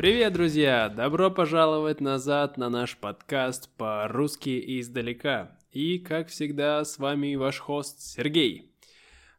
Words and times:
Привет, 0.00 0.32
друзья! 0.32 0.88
Добро 0.88 1.30
пожаловать 1.30 2.00
назад 2.00 2.56
на 2.56 2.70
наш 2.70 2.96
подкаст 2.96 3.68
по-русски 3.76 4.80
издалека. 4.80 5.58
И, 5.72 5.98
как 5.98 6.28
всегда, 6.28 6.86
с 6.86 6.98
вами 6.98 7.34
ваш 7.34 7.58
хост 7.58 8.00
Сергей. 8.00 8.72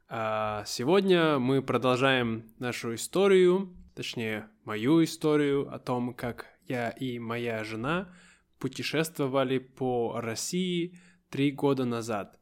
А 0.08 0.64
сегодня 0.68 1.40
мы 1.40 1.64
продолжаем 1.64 2.44
нашу 2.60 2.94
историю, 2.94 3.76
точнее, 3.96 4.50
мою 4.64 5.04
историю 5.04 5.68
о 5.74 5.80
том, 5.80 6.14
как 6.14 6.46
я 6.68 6.92
и 6.92 7.18
моя 7.18 7.64
жена 7.64 8.14
путешествовали 8.60 9.58
по 9.58 10.22
России 10.22 10.96
три 11.32 11.50
года 11.50 11.86
назад. 11.86 12.38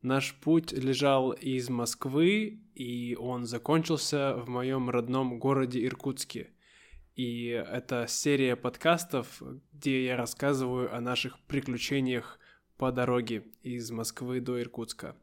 Наш 0.00 0.34
путь 0.40 0.72
лежал 0.72 1.32
из 1.32 1.68
Москвы, 1.68 2.62
и 2.74 3.14
он 3.20 3.44
закончился 3.44 4.36
в 4.36 4.48
моем 4.48 4.88
родном 4.88 5.38
городе 5.38 5.84
Иркутске. 5.84 6.48
И 7.18 7.46
это 7.48 8.06
серия 8.06 8.54
подкастов, 8.54 9.42
где 9.72 10.04
я 10.04 10.16
рассказываю 10.16 10.94
о 10.94 11.00
наших 11.00 11.40
приключениях 11.48 12.38
по 12.76 12.92
дороге 12.92 13.42
из 13.60 13.90
Москвы 13.90 14.40
до 14.40 14.62
Иркутска. 14.62 15.16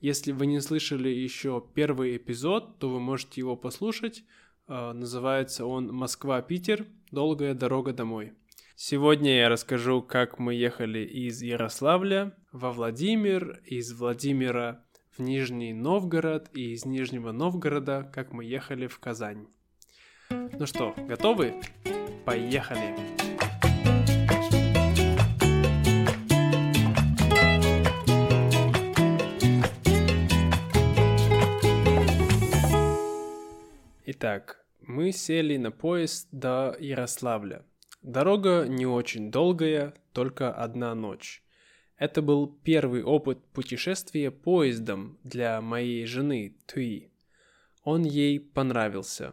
Если 0.00 0.32
вы 0.32 0.44
не 0.44 0.60
слышали 0.60 1.08
еще 1.08 1.64
первый 1.74 2.18
эпизод, 2.18 2.78
то 2.78 2.90
вы 2.90 3.00
можете 3.00 3.40
его 3.40 3.56
послушать. 3.56 4.22
А, 4.66 4.92
называется 4.92 5.64
он 5.64 5.86
«Москва-Питер. 5.86 6.84
Долгая 7.10 7.54
дорога 7.54 7.94
домой». 7.94 8.34
Сегодня 8.76 9.38
я 9.38 9.48
расскажу, 9.48 10.02
как 10.02 10.38
мы 10.38 10.52
ехали 10.52 10.98
из 10.98 11.40
Ярославля 11.40 12.36
во 12.52 12.70
Владимир, 12.70 13.62
из 13.64 13.94
Владимира 13.94 14.84
в 15.16 15.22
Нижний 15.22 15.72
Новгород 15.72 16.50
и 16.52 16.72
из 16.72 16.84
Нижнего 16.84 17.32
Новгорода, 17.32 18.10
как 18.12 18.34
мы 18.34 18.44
ехали 18.44 18.88
в 18.88 18.98
Казань. 18.98 19.46
Ну 20.60 20.66
что, 20.66 20.94
готовы? 21.08 21.54
Поехали! 22.26 22.94
Итак, 34.04 34.62
мы 34.82 35.12
сели 35.12 35.56
на 35.56 35.70
поезд 35.70 36.28
до 36.30 36.76
Ярославля. 36.78 37.64
Дорога 38.02 38.66
не 38.68 38.84
очень 38.84 39.30
долгая, 39.30 39.94
только 40.12 40.52
одна 40.52 40.94
ночь. 40.94 41.42
Это 41.96 42.20
был 42.20 42.46
первый 42.46 43.02
опыт 43.02 43.42
путешествия 43.54 44.30
поездом 44.30 45.16
для 45.24 45.62
моей 45.62 46.04
жены 46.04 46.54
Туи. 46.66 47.10
Он 47.82 48.02
ей 48.02 48.38
понравился. 48.38 49.32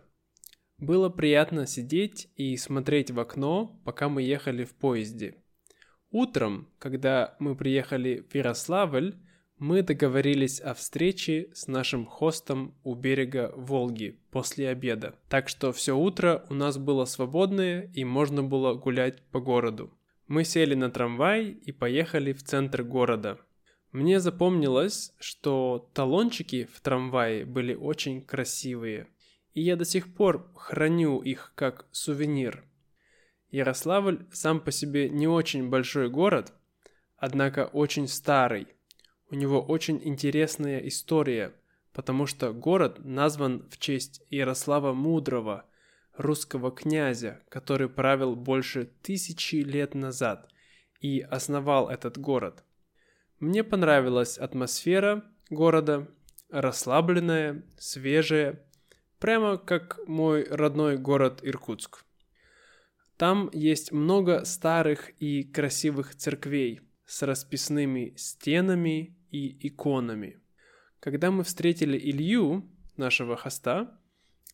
Было 0.79 1.09
приятно 1.09 1.65
сидеть 1.65 2.29
и 2.35 2.55
смотреть 2.55 3.09
в 3.09 3.19
окно, 3.19 3.79
пока 3.83 4.09
мы 4.09 4.21
ехали 4.21 4.63
в 4.63 4.75
поезде. 4.75 5.35
Утром, 6.11 6.69
когда 6.77 7.35
мы 7.39 7.55
приехали 7.55 8.25
в 8.29 8.35
Ярославль, 8.35 9.15
мы 9.57 9.81
договорились 9.81 10.61
о 10.61 10.75
встрече 10.75 11.49
с 11.53 11.67
нашим 11.67 12.05
хостом 12.05 12.75
у 12.83 12.93
берега 12.93 13.51
Волги 13.55 14.19
после 14.29 14.69
обеда. 14.69 15.15
Так 15.29 15.49
что 15.49 15.73
все 15.73 15.97
утро 15.97 16.45
у 16.49 16.53
нас 16.53 16.77
было 16.77 17.05
свободное 17.05 17.89
и 17.95 18.03
можно 18.03 18.43
было 18.43 18.75
гулять 18.75 19.23
по 19.31 19.39
городу. 19.39 19.91
Мы 20.27 20.43
сели 20.43 20.75
на 20.75 20.91
трамвай 20.91 21.49
и 21.49 21.71
поехали 21.71 22.33
в 22.33 22.43
центр 22.43 22.83
города. 22.83 23.39
Мне 23.91 24.19
запомнилось, 24.19 25.13
что 25.19 25.89
талончики 25.93 26.67
в 26.71 26.79
трамвае 26.81 27.45
были 27.45 27.73
очень 27.73 28.21
красивые, 28.21 29.07
и 29.57 29.61
я 29.61 29.75
до 29.75 29.85
сих 29.85 30.13
пор 30.13 30.51
храню 30.55 31.19
их 31.19 31.51
как 31.55 31.87
сувенир. 31.91 32.63
Ярославль 33.49 34.27
сам 34.31 34.59
по 34.59 34.71
себе 34.71 35.09
не 35.09 35.27
очень 35.27 35.69
большой 35.69 36.09
город, 36.09 36.53
однако 37.17 37.65
очень 37.65 38.07
старый– 38.07 38.67
у 39.29 39.35
него 39.35 39.61
очень 39.61 39.99
интересная 40.03 40.79
история, 40.87 41.53
потому 41.91 42.27
что 42.27 42.53
город 42.53 42.99
назван 43.03 43.67
в 43.69 43.77
честь 43.77 44.21
Ярослава 44.29 44.93
Мудрого, 44.93 45.65
русского 46.15 46.71
князя, 46.71 47.41
который 47.49 47.89
правил 47.89 48.35
больше 48.35 48.85
тысячи 49.01 49.57
лет 49.57 49.95
назад 49.95 50.49
и 51.01 51.19
основал 51.19 51.89
этот 51.89 52.17
город. 52.17 52.63
Мне 53.39 53.65
понравилась 53.65 54.37
атмосфера 54.37 55.25
города, 55.49 56.07
расслабленная, 56.49 57.65
свежая, 57.77 58.65
прямо 59.19 59.57
как 59.57 59.99
мой 60.07 60.43
родной 60.49 60.97
город 60.97 61.39
Иркутск. 61.43 62.05
Там 63.17 63.49
есть 63.51 63.91
много 63.91 64.45
старых 64.45 65.09
и 65.21 65.43
красивых 65.43 66.15
церквей 66.15 66.81
с 67.05 67.23
расписными 67.23 68.13
стенами 68.15 69.17
и 69.31 69.67
иконами. 69.67 70.39
Когда 70.99 71.31
мы 71.31 71.43
встретили 71.43 71.97
Илью, 71.97 72.69
нашего 72.97 73.35
хоста, 73.35 73.99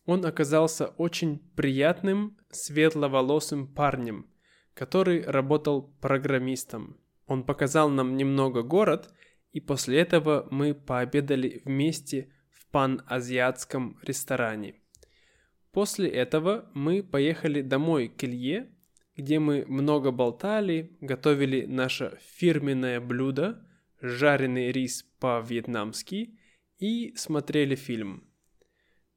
он 0.06 0.24
оказался 0.26 0.88
очень 0.88 1.38
приятным, 1.56 2.36
светловолосым 2.50 3.66
парнем, 3.66 4.30
который 4.74 5.22
работал 5.22 5.94
программистом. 6.00 6.98
Он 7.26 7.44
показал 7.44 7.88
нам 7.88 8.16
немного 8.16 8.62
город, 8.62 9.12
и 9.52 9.60
после 9.60 10.00
этого 10.00 10.46
мы 10.50 10.74
пообедали 10.74 11.62
вместе 11.64 12.33
паназиатском 12.74 14.00
ресторане. 14.02 14.74
После 15.70 16.08
этого 16.08 16.68
мы 16.74 17.04
поехали 17.04 17.62
домой 17.62 18.08
к 18.08 18.24
Илье, 18.24 18.68
где 19.16 19.38
мы 19.38 19.64
много 19.68 20.10
болтали, 20.10 20.96
готовили 21.00 21.66
наше 21.66 22.18
фирменное 22.36 23.00
блюдо– 23.00 23.64
жареный 24.00 24.72
рис 24.72 25.04
по-вьетнамски 25.20 26.36
и 26.78 27.14
смотрели 27.14 27.76
фильм. 27.76 28.28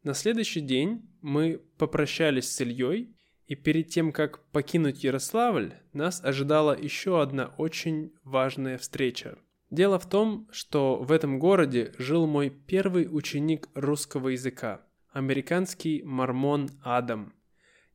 На 0.03 0.13
следующий 0.13 0.61
день 0.61 1.09
мы 1.21 1.59
попрощались 1.79 2.51
с 2.51 2.61
Ильей, 2.61 3.15
и 3.47 3.55
перед 3.55 3.89
тем, 3.89 4.11
как 4.11 4.45
покинуть 4.51 5.03
Ярославль, 5.03 5.73
нас 5.93 6.23
ожидала 6.23 6.79
еще 6.79 7.23
одна 7.23 7.55
очень 7.57 8.13
важная 8.23 8.77
встреча. 8.77 9.39
Дело 9.69 9.99
в 9.99 10.07
том, 10.07 10.47
что 10.49 10.95
в 10.95 11.11
этом 11.11 11.39
городе 11.39 11.93
жил 11.97 12.25
мой 12.25 12.49
первый 12.49 13.07
ученик 13.11 13.67
русского 13.73 14.29
языка, 14.29 14.81
американский 15.11 16.03
мормон 16.03 16.69
Адам. 16.83 17.33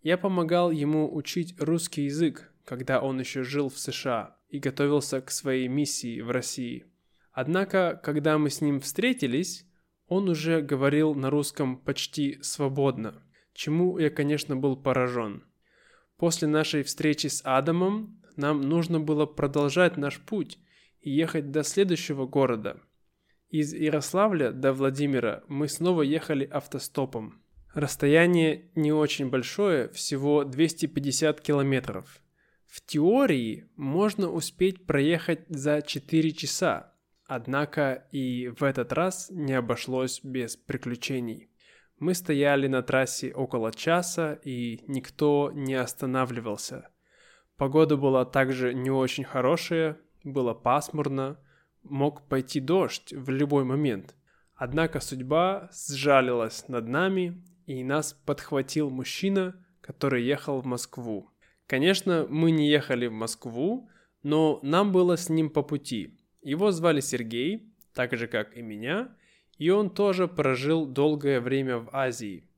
Я 0.02 0.18
помогал 0.18 0.70
ему 0.70 1.14
учить 1.14 1.54
русский 1.58 2.04
язык, 2.04 2.52
когда 2.64 3.00
он 3.00 3.20
еще 3.20 3.42
жил 3.42 3.70
в 3.70 3.78
США 3.78 4.36
и 4.50 4.58
готовился 4.58 5.22
к 5.22 5.30
своей 5.30 5.66
миссии 5.68 6.20
в 6.20 6.30
России. 6.30 6.84
Однако, 7.32 7.98
когда 8.04 8.36
мы 8.36 8.50
с 8.50 8.60
ним 8.60 8.80
встретились, 8.80 9.66
он 10.08 10.28
уже 10.28 10.60
говорил 10.60 11.14
на 11.14 11.30
русском 11.30 11.78
почти 11.78 12.38
свободно, 12.42 13.22
чему 13.54 13.96
я, 13.96 14.10
конечно, 14.10 14.56
был 14.56 14.76
поражен. 14.76 15.44
После 16.18 16.48
нашей 16.48 16.82
встречи 16.82 17.28
с 17.28 17.40
Адамом 17.44 18.20
нам 18.36 18.60
нужно 18.60 19.00
было 19.00 19.24
продолжать 19.24 19.96
наш 19.96 20.20
путь 20.20 20.58
и 21.02 21.10
ехать 21.10 21.50
до 21.50 21.62
следующего 21.62 22.26
города. 22.26 22.80
Из 23.50 23.74
Ярославля 23.74 24.50
до 24.50 24.72
Владимира 24.72 25.44
мы 25.48 25.68
снова 25.68 26.02
ехали 26.02 26.44
автостопом. 26.44 27.42
Расстояние 27.74 28.70
не 28.74 28.92
очень 28.92 29.28
большое, 29.28 29.90
всего 29.90 30.44
250 30.44 31.40
километров. 31.40 32.22
В 32.66 32.80
теории 32.86 33.68
можно 33.76 34.30
успеть 34.30 34.86
проехать 34.86 35.44
за 35.48 35.82
4 35.82 36.32
часа, 36.32 36.92
Однако 37.34 38.06
и 38.10 38.48
в 38.48 38.62
этот 38.62 38.92
раз 38.92 39.28
не 39.30 39.54
обошлось 39.54 40.20
без 40.22 40.54
приключений. 40.56 41.48
Мы 41.98 42.12
стояли 42.14 42.66
на 42.66 42.82
трассе 42.82 43.32
около 43.32 43.72
часа, 43.72 44.34
и 44.44 44.84
никто 44.86 45.50
не 45.54 45.72
останавливался. 45.72 46.90
Погода 47.56 47.96
была 47.96 48.26
также 48.26 48.74
не 48.74 48.90
очень 48.90 49.24
хорошая, 49.24 49.98
было 50.24 50.54
пасмурно, 50.54 51.38
мог 51.82 52.28
пойти 52.28 52.60
дождь 52.60 53.12
в 53.12 53.30
любой 53.30 53.64
момент. 53.64 54.14
Однако 54.54 55.00
судьба 55.00 55.70
сжалилась 55.72 56.68
над 56.68 56.88
нами, 56.88 57.42
и 57.66 57.82
нас 57.82 58.12
подхватил 58.12 58.90
мужчина, 58.90 59.54
который 59.80 60.24
ехал 60.24 60.60
в 60.60 60.66
Москву. 60.66 61.30
Конечно, 61.66 62.26
мы 62.28 62.50
не 62.50 62.68
ехали 62.68 63.06
в 63.06 63.12
Москву, 63.12 63.88
но 64.22 64.60
нам 64.62 64.92
было 64.92 65.16
с 65.16 65.28
ним 65.28 65.50
по 65.50 65.62
пути– 65.62 66.18
его 66.42 66.72
звали 66.72 67.00
Сергей, 67.00 67.72
так 67.94 68.16
же 68.16 68.26
как 68.26 68.56
и 68.56 68.62
меня, 68.62 69.16
и 69.58 69.70
он 69.70 69.90
тоже 69.90 70.26
прожил 70.26 70.86
долгое 70.86 71.40
время 71.40 71.78
в 71.78 71.88
Азии. 71.92 72.48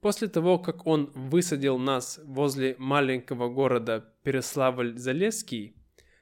После 0.00 0.28
того, 0.28 0.60
как 0.60 0.86
он 0.86 1.10
высадил 1.14 1.78
нас 1.78 2.20
возле 2.24 2.76
маленького 2.78 3.48
города 3.48 4.14
Переславль-Залесский, 4.22 5.74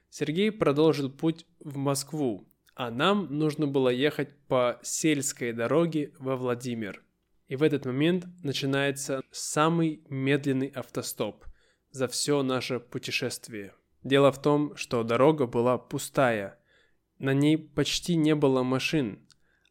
Сергей 0.09 0.51
продолжил 0.51 1.09
путь 1.09 1.45
в 1.59 1.77
Москву, 1.77 2.47
а 2.75 2.91
нам 2.91 3.27
нужно 3.37 3.67
было 3.67 3.89
ехать 3.89 4.35
по 4.47 4.79
сельской 4.83 5.51
дороге 5.51 6.13
во 6.19 6.35
Владимир. 6.35 7.03
И 7.47 7.55
в 7.55 7.63
этот 7.63 7.85
момент 7.85 8.25
начинается 8.43 9.21
самый 9.31 10.03
медленный 10.09 10.67
автостоп 10.67 11.45
за 11.91 12.07
все 12.07 12.43
наше 12.43 12.79
путешествие. 12.79 13.73
Дело 14.03 14.31
в 14.31 14.41
том, 14.41 14.75
что 14.75 15.03
дорога 15.03 15.47
была 15.47 15.77
пустая. 15.77 16.59
На 17.19 17.33
ней 17.33 17.57
почти 17.57 18.15
не 18.15 18.35
было 18.35 18.63
машин, 18.63 19.27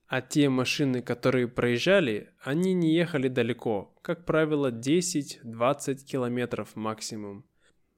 а 0.09 0.21
те 0.21 0.49
машины, 0.49 1.03
которые 1.03 1.49
проезжали, 1.49 2.31
они 2.41 2.75
не 2.75 2.95
ехали 2.95 3.29
далеко, 3.29 3.95
как 4.03 4.25
правило 4.25 4.71
10-20 4.71 6.05
километров 6.05 6.77
максимум. 6.77 7.45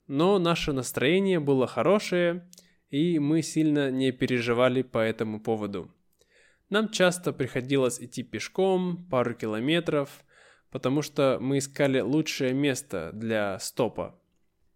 Но 0.09 0.39
наше 0.39 0.73
настроение 0.73 1.39
было 1.39 1.67
хорошее, 1.67 2.49
и 2.91 3.19
мы 3.19 3.43
сильно 3.43 3.91
не 3.91 4.11
переживали 4.11 4.83
по 4.83 4.99
этому 4.99 5.39
поводу. 5.39 5.95
Нам 6.71 6.89
часто 6.89 7.33
приходилось 7.33 8.01
идти 8.01 8.23
пешком 8.23 9.07
пару 9.11 9.35
километров, 9.35 10.25
потому 10.71 11.03
что 11.03 11.39
мы 11.41 11.59
искали 11.59 12.01
лучшее 12.01 12.55
место 12.55 13.11
для 13.13 13.59
стопа. 13.59 14.19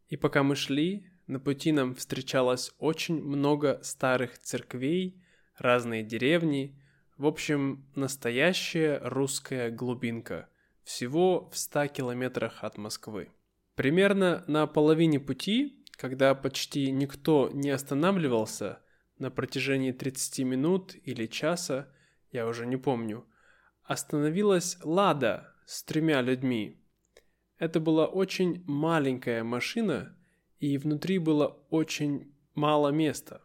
И 0.09 0.17
пока 0.17 0.43
мы 0.43 0.55
шли, 0.55 1.07
на 1.27 1.41
пути 1.41 1.73
нам 1.73 1.95
встречалось 1.95 2.73
очень 2.79 3.23
много 3.23 3.81
старых 3.83 4.39
церквей, 4.39 5.23
разные 5.57 6.03
деревни, 6.03 6.79
в 7.17 7.27
общем, 7.27 7.87
настоящая 7.95 9.01
русская 9.03 9.71
глубинка, 9.71 10.49
всего 10.83 11.49
в 11.51 11.57
100 11.57 11.87
километрах 11.89 12.65
от 12.65 12.77
Москвы. 12.77 13.29
Примерно 13.75 14.45
на 14.47 14.67
половине 14.67 15.19
пути, 15.19 15.83
когда 15.93 16.35
почти 16.35 16.91
никто 16.91 17.51
не 17.53 17.71
останавливался 17.71 18.81
на 19.19 19.31
протяжении 19.31 19.93
30 19.93 20.41
минут 20.41 20.95
или 21.05 21.27
часа, 21.27 21.89
я 22.31 22.47
уже 22.47 22.67
не 22.67 22.77
помню, 22.77 23.25
остановилась 23.85 24.79
Лада 24.83 25.55
с 25.67 25.83
тремя 25.85 26.21
людьми. 26.21 26.83
Это 27.59 27.81
была 27.81 28.07
очень 28.07 28.63
маленькая 28.67 29.45
машина, 29.45 30.17
и 30.59 30.77
внутри 30.79 31.19
было 31.19 31.47
очень 31.71 32.35
мало 32.55 32.89
места. 32.89 33.43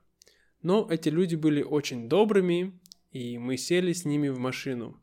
Но 0.62 0.88
эти 0.90 1.10
люди 1.10 1.36
были 1.36 1.62
очень 1.62 2.10
добрыми, 2.10 2.80
и 3.12 3.38
мы 3.38 3.58
сели 3.58 3.94
с 3.94 4.06
ними 4.06 4.30
в 4.30 4.40
машину. 4.40 5.02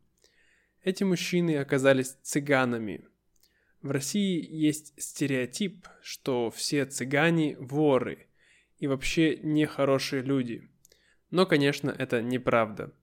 Эти 0.82 1.04
мужчины 1.04 1.56
оказались 1.56 2.16
цыганами. 2.22 3.08
В 3.84 3.90
России 3.90 4.42
есть 4.50 4.94
стереотип, 4.96 5.86
что 6.00 6.50
все 6.50 6.86
цыгане– 6.86 7.54
воры 7.60 8.28
и 8.78 8.86
вообще 8.86 9.36
нехорошие 9.42 10.22
люди. 10.22 10.70
Но, 11.30 11.44
конечно, 11.44 11.90
это 11.90 12.22
неправда. 12.22 12.94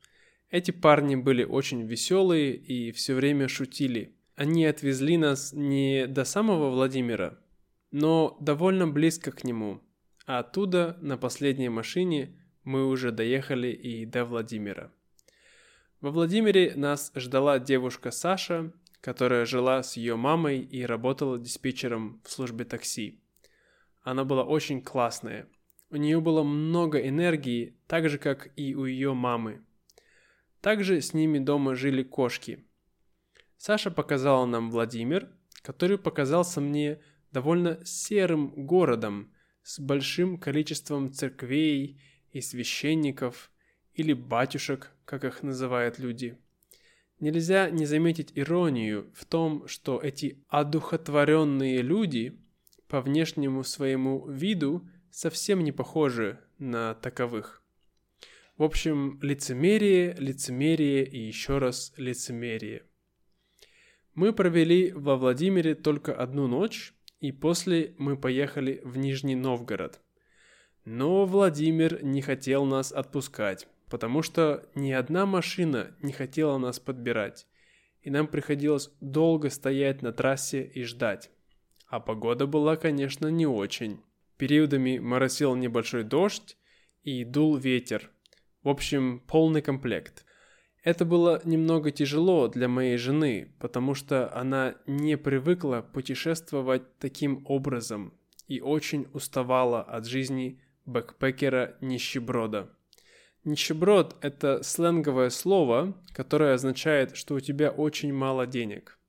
Эти 0.49 0.71
парни 0.71 1.15
были 1.15 1.43
очень 1.43 1.83
веселые 1.83 2.55
и 2.55 2.91
все 2.93 3.13
время 3.13 3.47
шутили. 3.47 4.15
Они 4.33 4.65
отвезли 4.65 5.17
нас 5.17 5.53
не 5.53 6.07
до 6.07 6.23
самого 6.23 6.71
Владимира, 6.71 7.37
но 7.91 8.35
довольно 8.41 8.87
близко 8.87 9.31
к 9.31 9.43
нему. 9.43 9.83
А 10.25 10.39
оттуда 10.39 10.97
на 10.99 11.15
последней 11.15 11.69
машине 11.69 12.41
мы 12.63 12.87
уже 12.87 13.11
доехали 13.11 13.67
и 13.67 14.07
до 14.07 14.25
Владимира. 14.25 14.91
Во 15.99 16.09
Владимире 16.09 16.73
нас 16.75 17.11
ждала 17.13 17.59
девушка 17.59 18.09
Саша, 18.09 18.73
которая 19.01 19.45
жила 19.45 19.81
с 19.81 19.97
ее 19.97 20.15
мамой 20.15 20.59
и 20.59 20.85
работала 20.85 21.39
диспетчером 21.39 22.21
в 22.23 22.31
службе 22.31 22.65
такси. 22.65 23.19
Она 24.03 24.23
была 24.23 24.43
очень 24.43 24.81
классная. 24.81 25.47
У 25.89 25.97
нее 25.97 26.21
было 26.21 26.43
много 26.43 26.99
энергии, 26.99 27.75
так 27.87 28.09
же 28.09 28.17
как 28.17 28.49
и 28.55 28.75
у 28.75 28.85
ее 28.85 29.13
мамы. 29.13 29.65
Также 30.61 31.01
с 31.01 31.13
ними 31.13 31.39
дома 31.39 31.75
жили 31.75 32.03
кошки. 32.03 32.63
Саша 33.57 33.91
показала 33.91 34.45
нам 34.45 34.71
Владимир, 34.71 35.29
который 35.63 35.97
показался 35.97 36.61
мне 36.61 37.01
довольно 37.31 37.83
серым 37.85 38.49
городом 38.65 39.33
с 39.63 39.79
большим 39.79 40.37
количеством 40.37 41.11
церквей 41.11 42.01
и 42.31 42.41
священников 42.41 43.51
или 43.93 44.13
батюшек, 44.13 44.91
как 45.05 45.23
их 45.23 45.43
называют 45.43 45.99
люди. 45.99 46.37
Нельзя 47.21 47.69
не 47.69 47.85
заметить 47.85 48.31
иронию 48.33 49.11
в 49.13 49.25
том, 49.25 49.67
что 49.67 49.99
эти 50.01 50.43
одухотворенные 50.47 51.83
люди 51.83 52.35
по 52.87 52.99
внешнему 52.99 53.63
своему 53.63 54.27
виду 54.27 54.89
совсем 55.11 55.63
не 55.63 55.71
похожи 55.71 56.39
на 56.57 56.95
таковых. 56.95 57.61
В 58.57 58.63
общем, 58.63 59.19
лицемерие, 59.21 60.15
лицемерие 60.17 61.05
и 61.07 61.19
еще 61.19 61.59
раз 61.59 61.93
лицемерие. 61.95 62.85
Мы 64.15 64.33
провели 64.33 64.91
во 64.91 65.15
Владимире 65.15 65.75
только 65.75 66.15
одну 66.15 66.47
ночь, 66.47 66.95
и 67.19 67.31
после 67.31 67.93
мы 67.99 68.17
поехали 68.17 68.81
в 68.83 68.97
Нижний 68.97 69.35
Новгород. 69.35 70.01
Но 70.85 71.25
Владимир 71.27 72.03
не 72.03 72.23
хотел 72.23 72.65
нас 72.65 72.91
отпускать, 72.91 73.67
потому 73.91 74.23
что 74.23 74.65
ни 74.73 74.91
одна 74.91 75.25
машина 75.25 75.95
не 76.01 76.13
хотела 76.13 76.57
нас 76.57 76.79
подбирать, 76.79 77.45
и 78.01 78.09
нам 78.09 78.25
приходилось 78.25 78.89
долго 79.01 79.49
стоять 79.49 80.01
на 80.01 80.13
трассе 80.13 80.63
и 80.63 80.83
ждать. 80.83 81.29
А 81.87 81.99
погода 81.99 82.47
была, 82.47 82.77
конечно, 82.77 83.27
не 83.27 83.45
очень. 83.45 83.99
Периодами 84.37 84.97
моросил 84.97 85.55
небольшой 85.55 86.03
дождь 86.03 86.57
и 87.03 87.25
дул 87.25 87.57
ветер. 87.57 88.09
В 88.63 88.69
общем, 88.69 89.21
полный 89.27 89.61
комплект– 89.61 90.25
это 90.83 91.05
было 91.05 91.41
немного 91.43 91.91
тяжело 91.91 92.47
для 92.47 92.67
моей 92.67 92.97
жены, 92.97 93.53
потому 93.59 93.93
что 93.93 94.33
она 94.35 94.75
не 94.87 95.15
привыкла 95.15 95.81
путешествовать 95.81 96.97
таким 96.97 97.45
образом 97.45 98.13
и 98.47 98.61
очень 98.61 99.07
уставала 99.13 99.83
от 99.83 100.07
жизни 100.07 100.59
бэкпекера-нищеброда. 100.87 102.69
Нищеброд– 103.43 104.15
это 104.21 104.63
сленговое 104.63 105.29
слово, 105.29 105.97
которое 106.13 106.53
означает, 106.53 107.15
что 107.15 107.35
у 107.35 107.39
тебя 107.39 107.71
очень 107.71 108.13
мало 108.13 108.45
денег. 108.45 108.99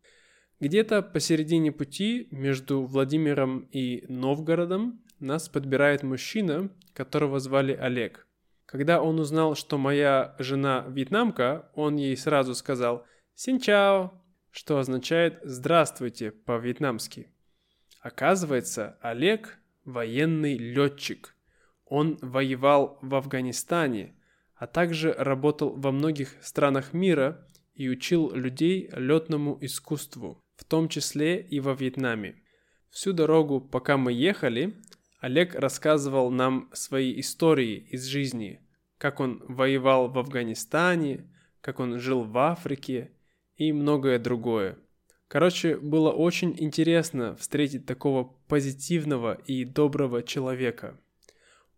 Где-то 0.61 1.03
посередине 1.03 1.73
пути 1.73 2.29
между 2.31 2.85
Владимиром 2.85 3.69
и 3.73 4.05
Новгородом 4.09 5.03
нас 5.19 5.49
подбирает 5.49 6.03
мужчина, 6.03 6.71
которого 6.95 7.41
звали 7.41 7.73
Олег– 7.73 8.27
когда 8.73 9.03
он 9.03 9.21
узнал, 9.21 9.55
что 9.55 9.77
моя 9.77 10.35
жена 10.39 10.87
вьетнамка, 10.89 11.71
он 11.75 11.97
ей 11.97 12.17
сразу 12.17 12.55
сказал 12.55 13.05
«Синчао», 13.35 14.15
что 14.51 14.79
означает 14.79 15.41
«здравствуйте» 15.43 16.31
по-вьетнамски. 16.31 17.31
Оказывается, 18.01 18.97
Олег– 19.03 19.59
военный 19.85 20.57
летчик. 20.57 21.37
Он 21.85 22.19
воевал 22.23 22.99
в 23.03 23.15
Афганистане, 23.15 24.17
а 24.63 24.69
также 24.69 25.13
работал 25.19 25.75
во 25.75 25.91
многих 25.91 26.37
странах 26.41 26.93
мира 26.93 27.45
и 27.75 27.89
учил 27.89 28.31
людей 28.33 28.89
летному 28.93 29.59
искусству, 29.61 30.41
в 30.55 30.63
том 30.65 30.89
числе 30.89 31.41
и 31.41 31.59
во 31.59 31.75
Вьетнаме. 31.75 32.37
Всю 32.89 33.13
дорогу, 33.13 33.61
пока 33.61 33.97
мы 33.97 34.13
ехали, 34.13 34.77
Олег 35.19 35.57
рассказывал 35.57 36.31
нам 36.31 36.71
свои 36.75 37.19
истории 37.19 37.89
из 37.91 38.05
жизни, 38.05 38.61
как 38.99 39.19
он 39.19 39.43
воевал 39.49 40.09
в 40.09 40.17
Афганистане, 40.17 41.29
как 41.61 41.81
он 41.81 41.99
жил 41.99 42.23
в 42.23 42.39
Африке 42.39 43.11
и 43.57 43.73
многое 43.73 44.21
другое. 44.21 44.79
Короче, 45.27 45.77
было 45.77 46.13
очень 46.13 46.55
интересно 46.57 47.35
встретить 47.35 47.85
такого 47.85 48.37
позитивного 48.47 49.41
и 49.45 49.65
доброго 49.65 50.23
человека. 50.23 51.01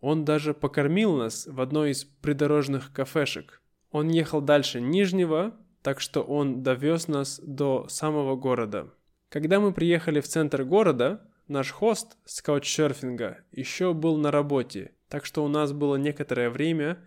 Он 0.05 0.25
даже 0.25 0.53
покормил 0.53 1.17
нас 1.17 1.47
в 1.47 1.61
одной 1.61 1.93
из 1.93 2.05
придорожных 2.05 2.93
кафешек. 2.93 3.63
Он 3.91 4.09
ехал 4.09 4.41
дальше 4.43 4.81
Нижнего, 4.81 5.57
так 5.83 6.01
что 6.01 6.23
он 6.23 6.63
довез 6.63 7.09
нас 7.09 7.41
до 7.43 7.89
самого 7.89 8.37
города. 8.37 8.93
Когда 9.31 9.61
мы 9.61 9.73
приехали 9.73 10.21
в 10.21 10.29
центр 10.29 10.65
города, 10.65 11.23
Наш 11.47 11.73
хост 11.73 12.17
с 12.25 12.41
каучсерфинга 12.41 13.45
еще 13.53 13.93
был 13.93 14.17
на 14.17 14.31
работе, 14.31 14.93
так 15.09 15.27
что 15.27 15.45
у 15.45 15.49
нас 15.49 15.75
было 15.75 15.97
некоторое 15.97 16.49
время 16.49 16.99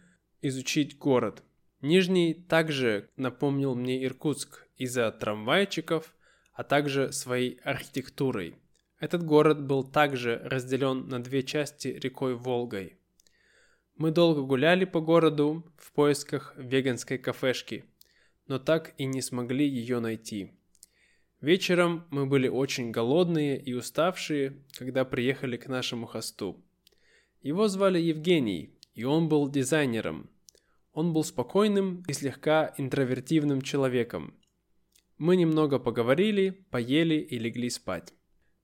изучить 0.44 1.00
город. 1.00 1.44
Нижний 1.82 2.36
также 2.36 3.10
напомнил 3.16 3.74
мне 3.74 4.06
Иркутск 4.06 4.68
из-за 4.76 5.12
трамвайчиков, 5.12 6.16
а 6.54 6.64
также 6.64 7.12
своей 7.12 7.60
архитектурой. 7.64 8.60
Этот 9.00 9.24
город 9.24 9.62
был 9.62 9.84
также 9.84 10.42
разделен 10.44 11.08
на 11.08 11.22
две 11.22 11.44
части 11.44 11.90
рекой 11.90 12.36
Волгой. 12.36 12.98
Мы 13.96 14.12
долго 14.12 14.42
гуляли 14.42 14.86
по 14.86 15.02
городу 15.02 15.64
в 15.78 15.92
поисках 15.92 16.56
веганской 16.58 17.20
кафешки, 17.20 17.86
но 18.48 18.58
так 18.58 18.94
и 18.98 19.06
не 19.06 19.22
смогли 19.22 19.68
ее 19.68 20.00
найти. 20.00 20.52
Вечером 21.42 22.08
мы 22.10 22.26
были 22.26 22.48
очень 22.48 22.90
голодные 22.90 23.62
и 23.62 23.74
уставшие, 23.74 24.64
когда 24.76 25.06
приехали 25.06 25.58
к 25.58 25.68
нашему 25.68 26.08
хосту. 26.08 26.64
Его 27.44 27.68
звали 27.68 28.00
Евгений, 28.00 28.74
и 28.96 29.04
он 29.04 29.30
был 29.30 29.48
дизайнером. 29.48 30.28
Он 30.94 31.14
был 31.14 31.24
спокойным 31.24 32.04
и 32.08 32.14
слегка 32.14 32.74
интровертивным 32.78 33.62
человеком. 33.62 34.34
Мы 35.20 35.36
немного 35.36 35.78
поговорили, 35.78 36.66
поели 36.72 37.16
и 37.16 37.38
легли 37.38 37.70
спать. 37.70 38.17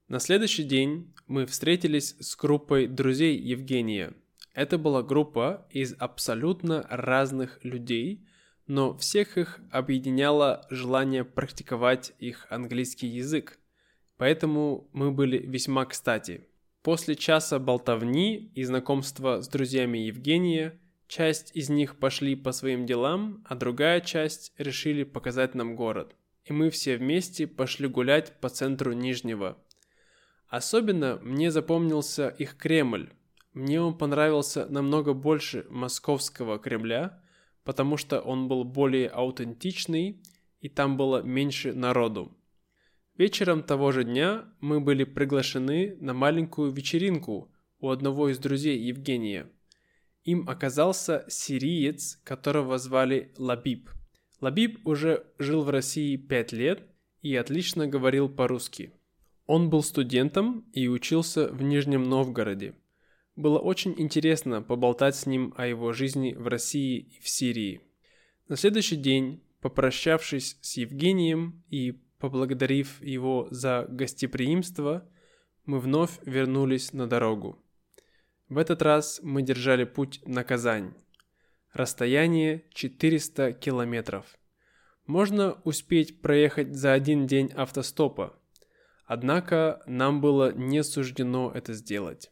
На 0.10 0.20
следующий 0.20 0.64
день 0.64 1.14
мы 1.28 1.46
встретились 1.46 2.16
с 2.20 2.36
группой 2.36 2.88
друзей 2.88 3.38
Евгения. 3.38 4.14
Это 4.54 4.78
была 4.78 5.02
группа 5.02 5.66
из 5.72 5.96
абсолютно 5.98 6.86
разных 6.90 7.64
людей, 7.64 8.28
но 8.68 8.98
всех 8.98 9.38
их 9.38 9.62
объединяло 9.72 10.68
желание 10.70 11.24
практиковать 11.24 12.14
их 12.20 12.48
английский 12.50 13.08
язык. 13.08 13.60
Поэтому 14.18 14.90
мы 14.92 15.12
были 15.12 15.38
весьма 15.38 15.86
кстати. 15.86 16.48
После 16.82 17.16
часа 17.16 17.58
болтовни 17.58 18.52
и 18.56 18.64
знакомства 18.66 19.42
с 19.42 19.48
друзьями 19.48 20.00
Евгения, 20.00 20.78
часть 21.08 21.56
из 21.56 21.70
них 21.70 21.98
пошли 21.98 22.36
по 22.36 22.52
своим 22.52 22.86
делам, 22.86 23.42
а 23.48 23.56
другая 23.56 24.02
часть 24.02 24.54
решили 24.58 25.04
показать 25.04 25.56
нам 25.56 25.78
город. 25.78 26.14
И 26.44 26.52
мы 26.52 26.70
все 26.70 26.98
вместе 26.98 27.48
пошли 27.48 27.88
гулять 27.88 28.40
по 28.42 28.50
центру 28.50 28.92
Нижнего. 28.92 29.58
Особенно 30.54 31.18
мне 31.24 31.50
запомнился 31.50 32.28
их 32.28 32.58
Кремль. 32.58 33.10
Мне 33.54 33.82
он 33.82 33.98
понравился 33.98 34.68
намного 34.68 35.14
больше 35.14 35.66
московского 35.72 36.60
Кремля, 36.60 37.24
потому 37.64 37.98
что 37.98 38.22
он 38.22 38.48
был 38.48 38.64
более 38.64 39.08
аутентичный 39.08 40.22
и 40.60 40.70
там 40.70 40.96
было 40.96 41.24
меньше 41.24 41.74
народу. 41.74 42.38
Вечером 43.18 43.64
того 43.64 43.92
же 43.92 44.04
дня 44.04 44.46
мы 44.60 44.80
были 44.80 45.06
приглашены 45.06 45.98
на 46.00 46.14
маленькую 46.14 46.72
вечеринку 46.72 47.52
у 47.80 47.90
одного 47.90 48.30
из 48.30 48.38
друзей 48.38 48.78
Евгения. 48.78 49.50
Им 50.24 50.48
оказался 50.48 51.26
сириец, 51.30 52.22
которого 52.24 52.78
звали 52.78 53.34
Лабиб. 53.40 53.90
Лабиб 54.40 54.86
уже 54.86 55.26
жил 55.40 55.64
в 55.64 55.72
России 55.72 56.16
пять 56.16 56.52
лет 56.52 56.88
и 57.24 57.36
отлично 57.36 57.88
говорил 57.88 58.30
по-русски. 58.30 58.94
Он 59.46 59.70
был 59.70 59.84
студентом 59.84 60.66
и 60.74 60.88
учился 60.88 61.48
в 61.50 61.62
Нижнем 61.62 62.04
Новгороде. 62.04 62.76
Было 63.36 63.60
очень 63.60 63.94
интересно 63.98 64.62
поболтать 64.62 65.16
с 65.16 65.26
ним 65.26 65.54
о 65.58 65.68
его 65.68 65.92
жизни 65.94 66.34
в 66.34 66.48
России 66.48 67.00
и 67.00 67.20
в 67.20 67.28
Сирии. 67.28 67.82
На 68.48 68.56
следующий 68.56 68.96
день, 68.96 69.44
попрощавшись 69.62 70.58
с 70.62 70.78
Евгением 70.78 71.64
и 71.70 72.04
Поблагодарив 72.24 73.02
его 73.04 73.50
за 73.52 73.86
гостеприимство, 73.90 75.06
мы 75.66 75.82
вновь 75.82 76.20
вернулись 76.24 76.94
на 76.94 77.06
дорогу. 77.06 77.62
В 78.48 78.58
этот 78.60 78.82
раз 78.82 79.20
мы 79.22 79.42
держали 79.42 79.84
путь 79.84 80.22
на 80.26 80.46
Казань. 80.46 80.94
Расстояние 81.74 82.64
400 82.72 83.52
километров. 83.52 84.26
Можно 85.06 85.60
успеть 85.66 86.22
проехать 86.22 86.74
за 86.74 86.94
один 86.94 87.28
день 87.28 87.52
автостопа. 87.58 88.40
Однако 89.06 89.82
нам 89.86 90.22
было 90.22 90.54
не 90.54 90.84
суждено 90.84 91.52
это 91.54 91.74
сделать. 91.74 92.32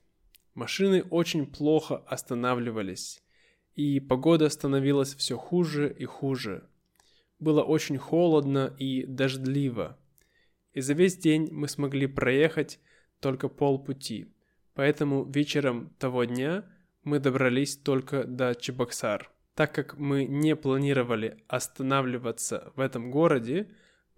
Машины 0.54 1.04
очень 1.04 1.46
плохо 1.46 1.98
останавливались, 2.08 3.24
и 3.76 4.00
погода 4.00 4.50
становилась 4.50 5.16
все 5.16 5.38
хуже 5.38 5.94
и 5.98 6.06
хуже– 6.06 6.68
было 7.42 7.64
очень 7.64 7.98
холодно 7.98 8.74
и 8.78 9.04
дождливо. 9.06 9.98
И 10.74 10.80
за 10.80 10.94
весь 10.94 11.18
день 11.18 11.50
мы 11.52 11.68
смогли 11.68 12.08
проехать 12.08 12.80
только 13.20 13.50
полпути. 13.50 14.34
Поэтому 14.74 15.26
вечером 15.26 15.90
того 15.98 16.24
дня 16.24 16.64
мы 17.04 17.20
добрались 17.20 17.76
только 17.76 18.24
до 18.24 18.54
Чебоксар. 18.56 19.32
Так 19.56 19.74
как 19.74 19.98
мы 19.98 20.26
не 20.26 20.56
планировали 20.56 21.44
останавливаться 21.48 22.72
в 22.76 22.80
этом 22.80 23.12
городе, 23.12 23.72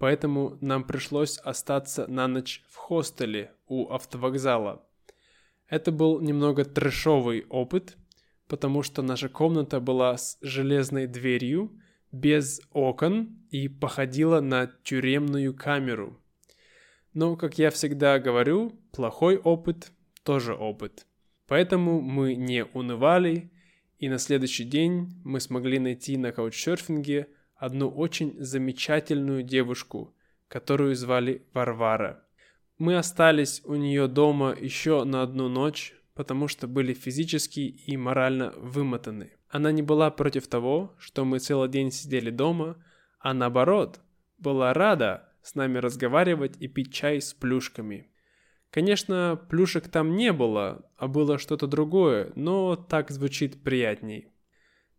поэтому 0.03 0.57
нам 0.59 0.83
пришлось 0.83 1.37
остаться 1.37 2.07
на 2.07 2.27
ночь 2.27 2.61
в 2.67 2.75
хостеле 2.75 3.53
у 3.67 3.89
автовокзала. 3.89 4.85
Это 5.69 5.93
был 5.93 6.19
немного 6.19 6.65
трэшовый 6.65 7.45
опыт, 7.47 7.95
потому 8.49 8.83
что 8.83 9.01
наша 9.01 9.29
комната 9.29 9.79
была 9.79 10.17
с 10.17 10.37
железной 10.41 11.07
дверью, 11.07 11.71
без 12.11 12.59
окон 12.73 13.47
и 13.49 13.69
походила 13.69 14.41
на 14.41 14.67
тюремную 14.83 15.55
камеру. 15.55 16.19
Но, 17.13 17.37
как 17.37 17.57
я 17.57 17.69
всегда 17.69 18.19
говорю, 18.19 18.77
плохой 18.91 19.37
опыт 19.37 19.93
тоже 20.23 20.53
опыт. 20.53 21.07
Поэтому 21.47 22.01
мы 22.01 22.35
не 22.35 22.65
унывали, 22.65 23.53
и 23.99 24.09
на 24.09 24.17
следующий 24.17 24.65
день 24.65 25.21
мы 25.23 25.39
смогли 25.39 25.79
найти 25.79 26.17
на 26.17 26.33
каучсерфинге 26.33 27.29
одну 27.63 27.87
очень 27.87 28.35
замечательную 28.39 29.41
девушку, 29.41 30.13
которую 30.49 30.95
звали 30.95 31.47
Варвара. 31.53 32.27
Мы 32.77 32.97
остались 32.97 33.61
у 33.63 33.75
нее 33.75 34.09
дома 34.09 34.53
еще 34.59 35.05
на 35.05 35.21
одну 35.21 35.47
ночь, 35.47 35.95
потому 36.13 36.49
что 36.49 36.67
были 36.67 36.93
физически 36.93 37.61
и 37.61 37.95
морально 37.95 38.51
вымотаны. 38.57 39.31
Она 39.47 39.71
не 39.71 39.81
была 39.81 40.11
против 40.11 40.47
того, 40.47 40.93
что 40.97 41.23
мы 41.23 41.39
целый 41.39 41.69
день 41.69 41.89
сидели 41.91 42.31
дома, 42.31 42.83
а 43.19 43.33
наоборот, 43.33 44.01
была 44.37 44.73
рада 44.73 45.29
с 45.41 45.55
нами 45.55 45.77
разговаривать 45.77 46.57
и 46.59 46.67
пить 46.67 46.93
чай 46.93 47.21
с 47.21 47.33
плюшками. 47.33 48.11
Конечно, 48.71 49.39
плюшек 49.49 49.87
там 49.87 50.17
не 50.17 50.33
было, 50.33 50.91
а 50.97 51.07
было 51.07 51.37
что-то 51.37 51.67
другое, 51.67 52.33
но 52.35 52.75
так 52.75 53.09
звучит 53.09 53.63
приятней. 53.63 54.33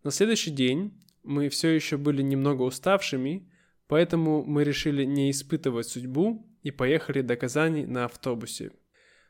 На 0.02 0.10
следующий 0.10 0.50
день 0.50 1.03
мы 1.24 1.48
все 1.48 1.70
еще 1.70 1.96
были 1.96 2.22
немного 2.22 2.62
уставшими, 2.62 3.50
поэтому 3.88 4.44
мы 4.44 4.64
решили 4.64 5.04
не 5.04 5.30
испытывать 5.30 5.88
судьбу 5.88 6.46
и 6.62 6.70
поехали 6.70 7.20
до 7.20 7.36
Казани 7.36 7.86
на 7.86 8.04
автобусе. 8.04 8.72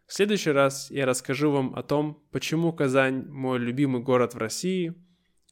В 0.07 0.13
следующий 0.13 0.51
раз 0.51 0.91
я 0.91 1.07
расскажу 1.07 1.51
вам 1.51 1.75
о 1.75 1.83
том, 1.83 2.23
почему 2.31 2.73
Казань 2.73 3.27
мой 3.29 3.59
любимый 3.59 4.03
город 4.03 4.35
в 4.35 4.39
России– 4.39 4.95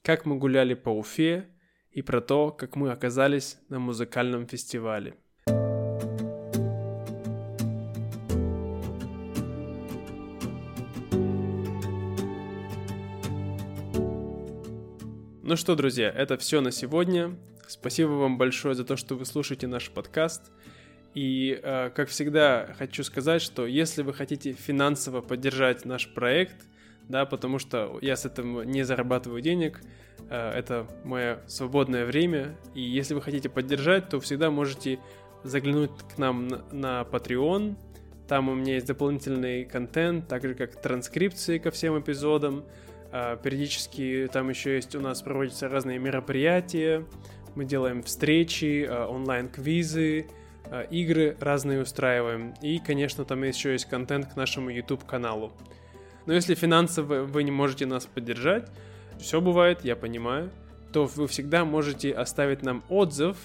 как 0.03 0.27
мы 0.27 0.37
гуляли 0.37 0.75
по 0.75 0.91
Уфе 0.91 1.49
и 1.91 2.03
про 2.03 2.21
то, 2.21 2.51
как 2.51 2.77
мы 2.77 2.91
оказались 2.91 3.59
на 3.69 3.79
музыкальном 3.79 4.47
фестивале. 4.47 5.17
Ну 15.53 15.57
что, 15.57 15.75
друзья, 15.75 16.09
это 16.09 16.39
все 16.39 16.63
на 16.63 16.73
сегодня. 16.73 17.37
Спасибо 17.69 18.13
вам 18.13 18.39
большое 18.39 18.75
за 18.75 18.85
то, 18.85 18.97
что 18.97 19.17
вы 19.17 19.27
слушаете 19.27 19.67
наш 19.67 19.91
подкаст. 19.91 20.51
И, 21.13 21.61
э, 21.63 21.91
как 21.91 22.09
всегда, 22.09 22.75
хочу 22.79 23.05
сказать, 23.05 23.43
что 23.43 23.67
если 23.67 24.01
вы 24.01 24.15
хотите 24.15 24.55
финансово 24.55 25.21
поддержать 25.21 25.85
наш 25.85 26.09
проект– 26.09 26.57
да, 27.09 27.27
потому 27.27 27.59
что 27.59 27.99
я 28.01 28.17
с 28.17 28.25
этим 28.25 28.63
не 28.63 28.83
зарабатываю 28.83 29.43
денег, 29.43 29.83
э, 30.31 30.51
это 30.53 30.87
мое 31.05 31.41
свободное 31.47 32.07
время, 32.07 32.57
и 32.75 32.81
если 32.81 33.13
вы 33.13 33.21
хотите 33.21 33.51
поддержать, 33.51 34.09
то 34.09 34.21
всегда 34.21 34.51
можете 34.51 34.99
заглянуть 35.45 35.91
к 36.15 36.17
нам 36.17 36.49
на, 36.71 37.03
Patreon, 37.03 37.77
там 38.27 38.49
у 38.49 38.55
меня 38.55 38.75
есть 38.75 38.87
дополнительный 38.87 39.65
контент, 39.67 40.29
так 40.29 40.47
же 40.47 40.55
как 40.55 40.81
транскрипции 40.81 41.59
ко 41.59 41.71
всем 41.71 42.01
эпизодам, 42.01 42.65
э, 43.13 43.37
периодически 43.43 44.29
там 44.33 44.49
еще 44.49 44.77
есть 44.77 44.95
у 44.95 45.01
нас 45.01 45.23
проводятся 45.23 45.69
разные 45.69 45.99
мероприятия, 45.99 47.05
мы 47.55 47.65
делаем 47.65 48.03
встречи, 48.03 48.87
э, 48.89 49.07
онлайн-квизы, 49.07 50.27
игры 50.91 51.37
разные 51.39 51.83
устраиваем. 51.83 52.55
И, 52.63 52.79
конечно, 52.79 53.27
там 53.27 53.43
еще 53.43 53.73
есть 53.73 53.85
контент 53.85 54.33
к 54.33 54.37
нашему 54.37 54.71
YouTube-каналу. 54.71 55.53
Но 56.25 56.33
если 56.33 56.55
финансово 56.55 57.25
вы 57.25 57.43
не 57.43 57.51
можете 57.51 57.85
нас 57.85 58.07
поддержать, 58.07 58.71
все 59.19 59.41
бывает, 59.41 59.85
я 59.85 59.97
понимаю, 59.97 60.51
то 60.93 61.07
вы 61.07 61.27
всегда 61.27 61.65
можете 61.65 62.13
оставить 62.13 62.63
нам 62.63 62.85
отзыв 62.89 63.37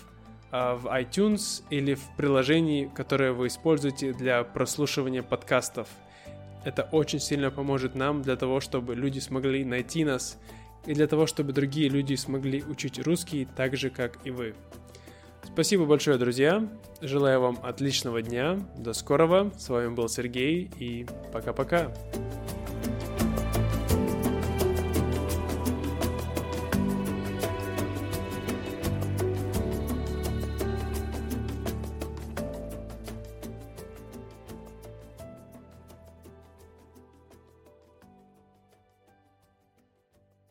а, 0.52 0.76
в 0.76 0.86
iTunes 0.88 1.64
или 1.70 1.94
в 1.94 2.04
приложении, 2.18 2.90
которое 2.94 3.32
вы 3.32 3.48
используете 3.48 4.14
для 4.14 4.44
прослушивания 4.44 5.24
подкастов. 5.24 5.88
Это 6.68 6.84
очень 6.92 7.22
сильно 7.22 7.50
поможет 7.50 7.96
нам 7.96 8.22
для 8.22 8.36
того, 8.36 8.60
чтобы 8.60 8.94
люди 8.94 9.20
смогли 9.20 9.64
найти 9.64 10.04
нас 10.04 10.38
и 10.86 10.94
для 10.94 11.08
того, 11.08 11.26
чтобы 11.26 11.54
другие 11.54 11.88
люди 11.88 12.16
смогли 12.16 12.62
учить 12.62 13.00
русский 13.00 13.48
так 13.56 13.78
же, 13.78 13.90
как 13.90 14.20
и 14.26 14.32
вы. 14.32 14.54
Спасибо 15.46 15.86
большое, 15.86 16.18
друзья. 16.18 16.68
Желаю 17.00 17.40
вам 17.40 17.58
отличного 17.64 18.22
дня. 18.22 18.60
До 18.78 18.92
скорого. 18.92 19.50
С 19.58 19.70
вами 19.70 19.96
был 19.96 20.10
Сергей 20.10 20.70
и 20.78 21.06
пока-пока. 21.32 21.94